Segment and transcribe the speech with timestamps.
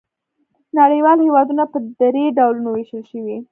[0.79, 3.37] نړیوال هېوادونه په درې ډولونو وېشل شوي.